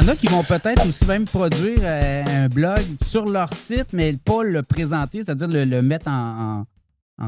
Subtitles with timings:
[0.00, 4.14] en a qui vont peut-être aussi même produire euh, un blog sur leur site, mais
[4.14, 6.64] pas le présenter, c'est-à-dire le, mettre en,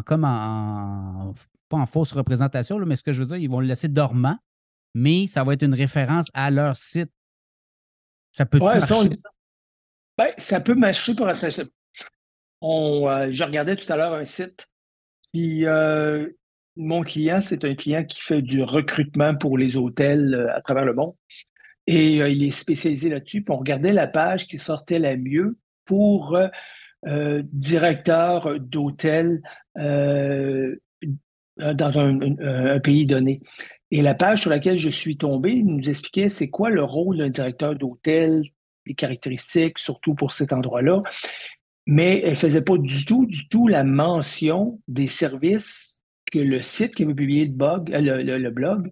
[0.06, 1.34] comme en,
[1.68, 4.38] pas en fausse représentation, mais ce que je veux dire, ils vont le laisser dormant,
[4.94, 7.10] mais ça va être une référence à leur site.
[8.32, 9.28] Ça peut marcher, ça?
[10.16, 11.28] Ben, ça peut marcher pour
[12.62, 14.68] on, euh, Je regardais tout à l'heure un site,
[15.32, 16.26] puis euh,
[16.76, 20.94] mon client, c'est un client qui fait du recrutement pour les hôtels à travers le
[20.94, 21.14] monde.
[21.86, 23.42] Et il est spécialisé là-dessus.
[23.42, 26.38] Puis on regardait la page qui sortait la mieux pour
[27.52, 29.42] directeur d'hôtel
[31.56, 33.40] dans un, pays donné.
[33.90, 37.28] Et la page sur laquelle je suis tombé nous expliquait c'est quoi le rôle d'un
[37.28, 38.42] directeur d'hôtel,
[38.86, 40.98] les caractéristiques, surtout pour cet endroit-là.
[41.86, 46.62] Mais elle ne faisait pas du tout, du tout la mention des services que le
[46.62, 48.90] site qui avait publié blog, euh, le, blog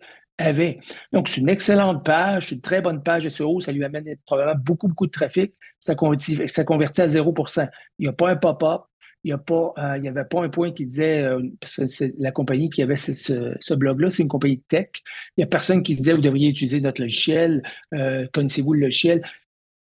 [1.12, 4.58] Donc, c'est une excellente page, c'est une très bonne page SEO, ça lui amène probablement
[4.58, 8.36] beaucoup, beaucoup de trafic, ça convertit, ça convertit à 0% Il n'y a pas un
[8.36, 8.83] pop-up,
[9.22, 9.36] il
[10.00, 14.08] n'y avait pas un point qui disait, euh, c'est la compagnie qui avait ce, blog-là,
[14.08, 14.88] c'est une compagnie de tech.
[15.36, 17.62] Il n'y a personne qui disait, vous devriez utiliser notre logiciel,
[17.94, 19.20] euh, connaissez-vous le logiciel?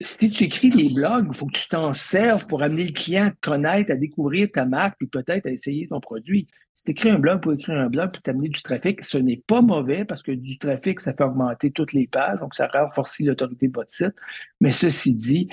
[0.03, 3.27] Si tu écris des blogs, il faut que tu t'en serves pour amener le client
[3.27, 6.47] à te connaître, à découvrir ta marque, puis peut-être à essayer ton produit.
[6.73, 9.43] Si tu écris un blog pour écrire un blog pour t'amener du trafic, ce n'est
[9.47, 13.21] pas mauvais parce que du trafic, ça peut augmenter toutes les pages, donc ça renforce
[13.21, 14.15] l'autorité de votre site.
[14.61, 15.49] Mais ceci dit,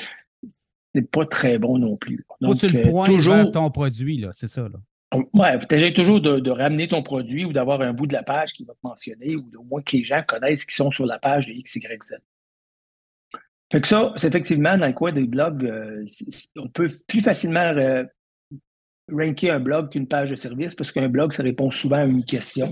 [0.95, 2.25] c'est pas très bon non plus.
[2.39, 4.61] Donc, tu le euh, toujours ton produit, là, c'est ça.
[4.61, 4.79] Là.
[5.33, 8.65] Ouais, tu toujours de, ramener ton produit ou d'avoir un bout de la page qui
[8.65, 11.47] va te mentionner ou au moins que les gens connaissent qui sont sur la page
[11.47, 12.17] de XYZ.
[13.71, 16.05] Fait que ça, c'est effectivement dans le coin des blogs, euh,
[16.55, 18.03] on peut plus facilement euh,
[19.11, 22.23] ranker un blog qu'une page de service parce qu'un blog, ça répond souvent à une
[22.23, 22.71] question.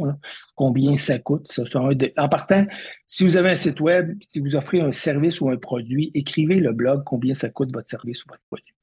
[0.56, 1.48] Combien ça coûte?
[1.48, 1.64] Ça,
[2.18, 2.66] En partant,
[3.06, 6.60] si vous avez un site web, si vous offrez un service ou un produit, écrivez
[6.60, 8.74] le blog combien ça coûte votre service ou votre produit.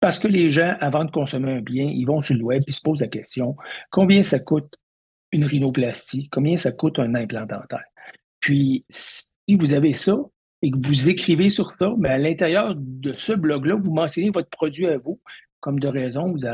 [0.00, 2.72] Parce que les gens, avant de consommer un bien, ils vont sur le web et
[2.72, 3.56] se posent la question
[3.90, 4.74] combien ça coûte
[5.30, 6.28] une rhinoplastie?
[6.28, 7.84] Combien ça coûte un implant dentaire?
[8.40, 10.16] Puis, si vous avez ça
[10.62, 14.48] et que vous écrivez sur ça, mais à l'intérieur de ce blog-là, vous mentionnez votre
[14.48, 15.20] produit à vous,
[15.60, 16.46] comme de raison, vous,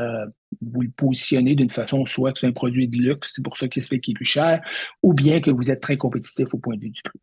[0.61, 3.67] vous le positionnez d'une façon, soit que c'est un produit de luxe, c'est pour ça
[3.67, 4.59] qu'il se fait qu'il est plus cher,
[5.03, 7.19] ou bien que vous êtes très compétitif au point de vue du prix.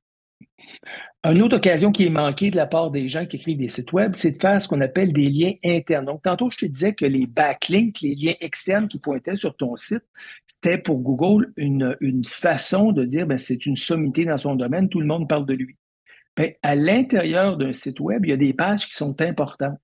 [1.25, 3.93] Une autre occasion qui est manquée de la part des gens qui écrivent des sites
[3.93, 6.05] web, c'est de faire ce qu'on appelle des liens internes.
[6.05, 9.75] Donc, tantôt, je te disais que les backlinks, les liens externes qui pointaient sur ton
[9.75, 10.05] site,
[10.45, 14.89] c'était pour Google une, une façon de dire, ben, c'est une sommité dans son domaine,
[14.89, 15.77] tout le monde parle de lui.
[16.37, 19.79] Ben, à l'intérieur d'un site web, il y a des pages qui sont importantes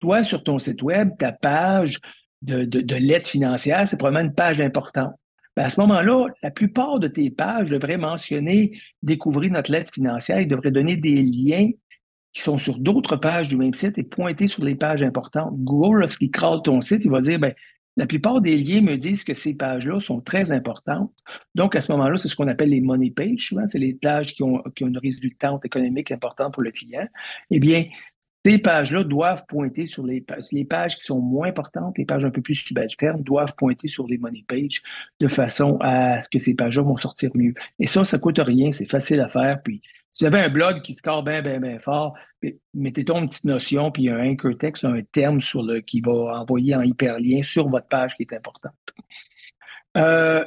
[0.00, 2.00] toi, sur ton site web, ta page
[2.42, 5.14] de, de, lettre financière, c'est probablement une page importante.
[5.56, 10.40] Ben, à ce moment-là, la plupart de tes pages devraient mentionner découvrir notre lettre financière.
[10.40, 11.70] Ils devraient donner des liens
[12.32, 15.54] qui sont sur d'autres pages du même site et pointer sur les pages importantes.
[15.54, 17.54] Google, lorsqu'il crade ton site, il va dire, ben,
[17.96, 21.12] la plupart des liens me disent que ces pages-là sont très importantes.
[21.54, 23.48] Donc, à ce moment-là, c'est ce qu'on appelle les money pages.
[23.48, 27.06] Souvent, c'est les pages qui ont, une résultante économique importante pour le client.
[27.50, 27.84] Eh bien,
[28.44, 30.44] ces pages-là doivent pointer sur les pages.
[30.52, 34.06] Les pages qui sont moins importantes, les pages un peu plus subalternes, doivent pointer sur
[34.06, 34.82] les money pages
[35.18, 37.54] de façon à ce que ces pages-là vont sortir mieux.
[37.80, 39.62] Et ça, ça coûte rien, c'est facile à faire.
[39.62, 39.82] Puis,
[40.16, 42.16] si vous avez un blog qui score bien, bien, bien fort,
[42.72, 46.74] mettez-toi une petite notion, puis un anchor text, un terme sur le, qui va envoyer
[46.74, 48.72] en hyperlien sur votre page qui est importante.
[49.98, 50.42] Euh,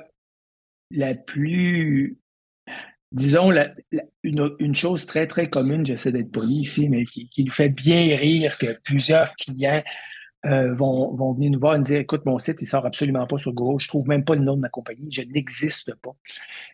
[0.90, 2.18] la plus
[3.12, 3.52] disons,
[4.24, 8.18] une, chose très, très commune, j'essaie d'être poli ici, mais qui, qui, nous fait bien
[8.18, 9.84] rire que plusieurs clients
[10.48, 13.28] euh, vont, vont venir nous voir et nous dire Écoute, mon site, il sort absolument
[13.28, 16.16] pas sur Google, je trouve même pas le nom de ma compagnie, je n'existe pas.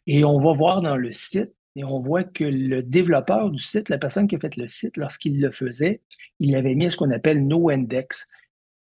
[0.08, 3.90] Et on va voir dans le site et on voit que le développeur du site,
[3.90, 6.02] la personne qui a fait le site, lorsqu'il le faisait,
[6.40, 8.28] il avait mis ce qu'on appelle No Index,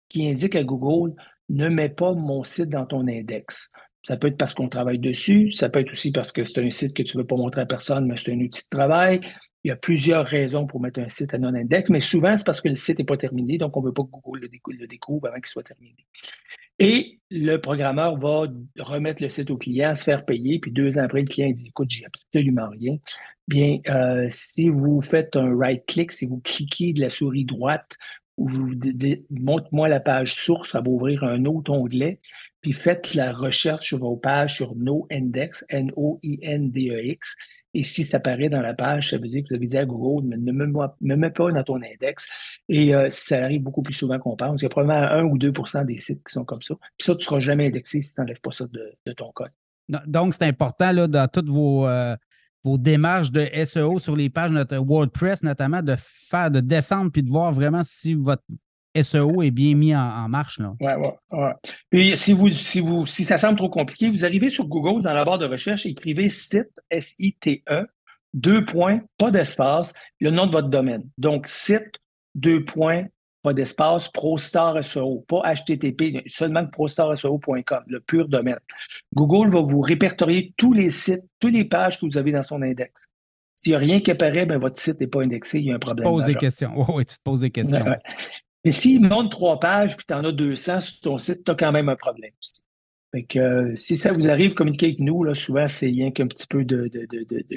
[0.10, 1.14] qui indique à Google
[1.50, 3.70] ne mets pas mon site dans ton index.
[4.04, 6.70] Ça peut être parce qu'on travaille dessus, ça peut être aussi parce que c'est un
[6.70, 9.20] site que tu ne veux pas montrer à personne, mais c'est un outil de travail.
[9.64, 12.60] Il y a plusieurs raisons pour mettre un site à non-index, mais souvent, c'est parce
[12.60, 15.28] que le site n'est pas terminé, donc on ne veut pas que Google le, découvre,
[15.28, 15.96] avant qu'il soit terminé.
[16.80, 18.48] Et le programmeur va
[18.80, 21.68] remettre le site au client, se faire payer, puis deux ans après, le client dit
[21.68, 22.98] Écoute, j'ai absolument rien.
[23.48, 27.98] Bien, euh, si vous faites un right-click, si vous cliquez de la souris droite,
[28.38, 28.50] ou
[29.30, 32.20] montre-moi la page source, ça va ouvrir un autre onglet
[32.64, 37.36] puis faites la recherche sur vos pages sur NoIndex, N-O-I-N-D-E-X.
[37.74, 39.86] Et si ça apparaît dans la page, ça veut dire que vous avez dit à
[39.86, 42.30] Google, ne me, mets pas dans ton index.
[42.70, 44.62] Et euh, ça arrive beaucoup plus souvent qu'on pense.
[44.62, 46.76] Il y a probablement 1 ou 2% des sites qui sont comme ça.
[46.98, 49.52] Puis ça, tu ne seras jamais indexé si tu n'enlèves pas ça de, ton code.
[50.08, 52.16] Donc, c'est important là, dans toutes vos, euh,
[52.64, 57.24] vos démarches de SEO sur les pages de WordPress, notamment, de faire, de descendre puis
[57.24, 58.44] de voir vraiment si votre
[59.02, 60.60] SEO est bien mis en, marche.
[60.60, 61.08] Oui, oui.
[61.32, 61.54] Ouais.
[61.90, 65.14] Puis si vous, si vous, si ça semble trop compliqué, vous arrivez sur Google dans
[65.14, 67.86] la barre de recherche, écrivez site S-I-T-E,
[68.34, 71.08] deux points, pas d'espace, le nom de votre domaine.
[71.18, 71.92] Donc, site,
[72.36, 73.06] deux points,
[73.42, 78.60] pas d'espace, ProStar SEO, pas HTTP, seulement ProStarSEO.com, le pur domaine.
[79.14, 82.62] Google va vous répertorier tous les sites, toutes les pages que vous avez dans son
[82.62, 83.08] index.
[83.56, 85.76] S'il n'y a rien qui apparaît, ben, votre site n'est pas indexé, il y a
[85.76, 86.06] un problème.
[86.06, 86.74] Tu te poses des questions.
[86.96, 87.84] oui, tu te poses des questions.
[88.64, 91.56] Mais s'il monte trois pages puis tu en as 200 sur ton site, tu as
[91.56, 92.64] quand même un problème aussi.
[93.14, 95.24] Fait que, euh, si ça vous arrive, communiquer avec nous.
[95.24, 96.90] Là, souvent, c'est rien qu'un petit peu de,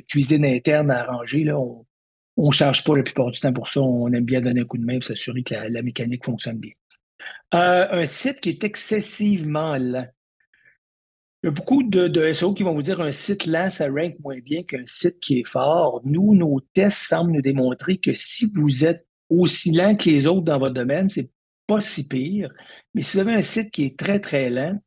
[0.06, 1.44] cuisine interne à arranger.
[1.44, 1.58] Là.
[2.36, 3.80] On ne charge pas la plupart du temps pour ça.
[3.80, 6.72] On aime bien donner un coup de main pour s'assurer que la, mécanique fonctionne bien.
[7.54, 10.06] Euh, un site qui est excessivement lent.
[11.42, 13.88] Il y a beaucoup de, de SEO qui vont vous dire un site lent, ça
[13.88, 16.02] rank moins bien qu'un site qui est fort.
[16.04, 20.42] Nous, nos tests semblent nous démontrer que si vous êtes aussi lent que les autres
[20.42, 21.30] dans votre domaine, c'est
[21.66, 22.50] pas si pire.
[22.94, 24.78] Mais si vous avez un site qui est très, très lent,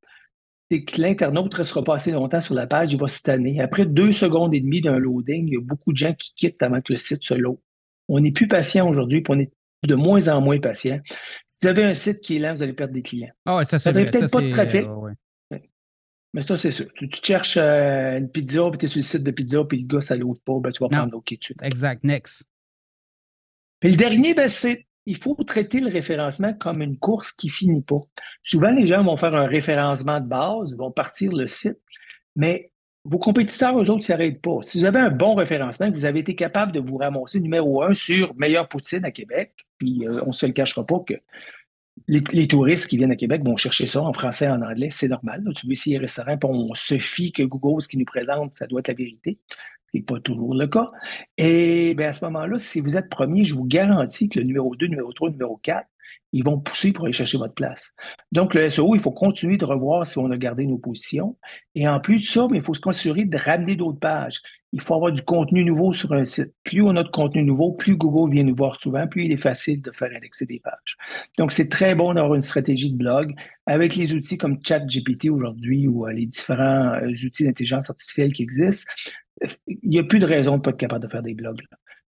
[0.72, 3.60] c'est que l'internaute ne restera pas assez longtemps sur la page, il va se tanner.
[3.60, 6.62] Après deux secondes et demie d'un loading, il y a beaucoup de gens qui quittent
[6.62, 7.58] avant que le site se load.
[8.08, 9.52] On n'est plus patient aujourd'hui, puis on est
[9.88, 11.00] de moins en moins patient.
[11.48, 13.32] Si vous avez un site qui est lent, vous allez perdre des clients.
[13.46, 14.88] Ah ouais, ça, c'est peut-être pas de trafic.
[16.34, 16.84] Mais ça, c'est ça.
[16.96, 19.88] Tu, cherches euh, une pizza, puis tu es sur le site de pizza, puis le
[19.88, 21.64] gars, ça ne load pas, ben, tu vas prendre OK tout de suite.
[21.64, 22.04] Exact.
[22.04, 22.48] Next.
[23.82, 27.98] Le dernier, ben, c'est il faut traiter le référencement comme une course qui finit pas.
[28.44, 31.80] Souvent, les gens vont faire un référencement de base, vont partir le site,
[32.36, 32.72] mais
[33.06, 34.60] vos compétiteurs, eux autres, ne s'arrêtent pas.
[34.62, 37.96] Si vous avez un bon référencement, vous avez été capable de vous ramasser numéro un
[37.96, 41.16] sur meilleure poutine à Québec, puis euh, on ne se le cachera pas que
[42.08, 45.44] les, touristes qui viennent à Québec vont chercher ça en français en anglais, c'est normal.
[45.56, 48.54] Tu veux essayer un restaurant, puis on se fie que Google, ce qui nous présente,
[48.54, 49.40] ça doit être la vérité
[49.92, 50.86] ce n'est pas toujours le cas.
[51.38, 54.76] Et bien, à ce moment-là, si vous êtes premier, je vous garantis que le numéro
[54.76, 55.88] 2, numéro 3, numéro 4,
[56.32, 57.92] ils vont pousser pour aller chercher votre place.
[58.32, 61.38] Donc, le SEO, il faut continuer de revoir si on a gardé nos positions.
[61.74, 64.42] Et en plus de ça, il faut se assurer de ramener d'autres pages.
[64.72, 66.54] Il faut avoir du contenu nouveau sur un site.
[66.64, 69.38] Plus on a de contenu nouveau, plus Google vient nous voir souvent, plus il est
[69.38, 70.98] facile de faire indexer des pages.
[71.38, 73.34] Donc, c'est très bon d'avoir une stratégie de blog
[73.66, 78.44] avec les outils comme ChatGPT aujourd'hui ou euh, les différents euh, outils d'intelligence artificielle qui
[78.44, 78.92] existent
[79.68, 81.62] il n'y a plus de raison de ne pas être capable de faire des blogs.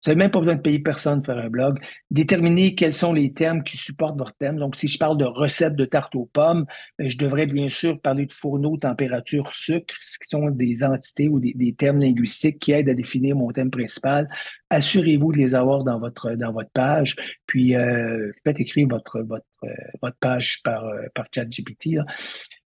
[0.03, 1.77] Vous n'avez même pas besoin de payer personne pour faire un blog.
[2.09, 4.55] Déterminer quels sont les termes qui supportent votre thème.
[4.57, 6.65] Donc, si je parle de recettes de tarte aux pommes,
[6.97, 11.27] ben, je devrais bien sûr parler de fourneau, température, sucre, ce qui sont des entités
[11.27, 14.27] ou des, termes linguistiques qui aident à définir mon thème principal.
[14.69, 17.15] Assurez-vous de les avoir dans votre dans votre page.
[17.45, 19.69] Puis euh, faites écrire votre votre euh,
[20.01, 21.97] votre page par euh, par ChatGPT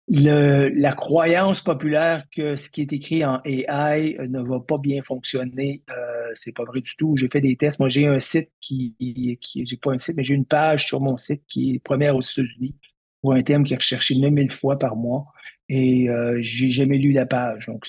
[0.08, 5.02] le, la croyance populaire que ce qui est écrit en AI ne va pas bien
[5.02, 7.16] fonctionner, euh, c'est pas vrai du tout.
[7.16, 7.78] J'ai fait des tests.
[7.80, 8.94] Moi, j'ai un site qui,
[9.40, 12.16] qui j'ai pas un site, mais j'ai une page sur mon site qui est première
[12.16, 12.74] aux États-Unis
[13.22, 15.24] pour un thème qui est recherché 9000 fois par mois.
[15.70, 17.66] Et euh, j'ai jamais lu la page.
[17.66, 17.86] Donc,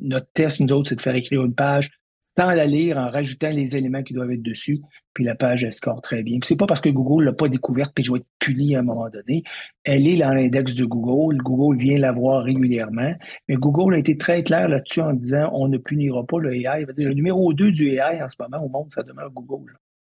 [0.00, 1.90] notre test, nous autres, c'est de faire écrire une page
[2.38, 4.80] sans la lire, en rajoutant les éléments qui doivent être dessus,
[5.12, 6.38] puis la page, score très bien.
[6.44, 8.82] c'est pas parce que Google l'a pas découverte, puis je vais être puni à un
[8.82, 9.42] moment donné.
[9.82, 11.38] Elle est dans l'index de Google.
[11.38, 13.12] Google vient la voir régulièrement.
[13.48, 16.86] Mais Google a été très clair là-dessus en disant on ne punira pas le AI.
[16.96, 19.74] Le numéro 2 du AI en ce moment au monde, ça demeure Google.